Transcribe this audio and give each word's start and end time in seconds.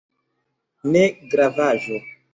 Ne 0.95 1.03
gravaĵo! 1.35 2.01